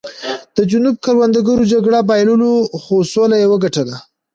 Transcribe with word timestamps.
د 0.55 0.57
جنوب 0.71 0.95
کروندګرو 1.05 1.69
جګړه 1.73 1.99
بایلوله 2.09 2.51
خو 2.83 2.95
سوله 3.13 3.35
یې 3.41 3.47
وګټله. 3.51 3.95